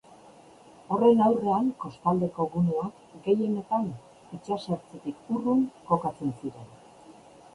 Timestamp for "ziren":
6.41-6.73